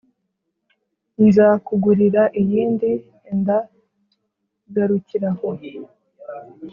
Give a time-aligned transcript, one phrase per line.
[1.27, 2.91] nzakugurira iyindi,
[3.31, 3.57] enda
[4.73, 5.49] garukira aho.’